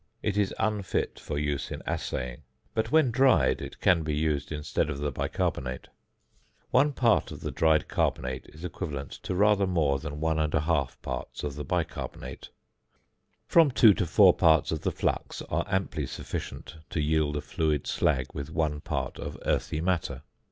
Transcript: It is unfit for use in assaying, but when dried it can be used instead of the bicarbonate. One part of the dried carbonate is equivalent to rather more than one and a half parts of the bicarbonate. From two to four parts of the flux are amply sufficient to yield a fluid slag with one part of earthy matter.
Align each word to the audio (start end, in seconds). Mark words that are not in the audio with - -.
It 0.23 0.35
is 0.35 0.51
unfit 0.57 1.19
for 1.19 1.37
use 1.37 1.69
in 1.69 1.83
assaying, 1.85 2.41
but 2.73 2.91
when 2.91 3.11
dried 3.11 3.61
it 3.61 3.79
can 3.81 4.01
be 4.01 4.15
used 4.15 4.51
instead 4.51 4.89
of 4.89 4.97
the 4.97 5.11
bicarbonate. 5.11 5.89
One 6.71 6.91
part 6.91 7.29
of 7.31 7.41
the 7.41 7.51
dried 7.51 7.87
carbonate 7.87 8.47
is 8.47 8.65
equivalent 8.65 9.11
to 9.21 9.35
rather 9.35 9.67
more 9.67 9.99
than 9.99 10.19
one 10.19 10.39
and 10.39 10.55
a 10.55 10.61
half 10.61 10.99
parts 11.03 11.43
of 11.43 11.53
the 11.53 11.63
bicarbonate. 11.63 12.49
From 13.45 13.69
two 13.69 13.93
to 13.93 14.07
four 14.07 14.33
parts 14.33 14.71
of 14.71 14.81
the 14.81 14.91
flux 14.91 15.43
are 15.51 15.67
amply 15.69 16.07
sufficient 16.07 16.77
to 16.89 16.99
yield 16.99 17.37
a 17.37 17.41
fluid 17.41 17.85
slag 17.85 18.25
with 18.33 18.49
one 18.49 18.79
part 18.81 19.19
of 19.19 19.37
earthy 19.45 19.81
matter. 19.81 20.23